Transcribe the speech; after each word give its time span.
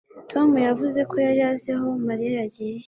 Tom 0.31 0.49
yavuze 0.67 0.99
ko 1.09 1.15
yari 1.25 1.41
azi 1.51 1.69
aho 1.77 1.87
Mariya 2.07 2.31
yagiye 2.39 2.77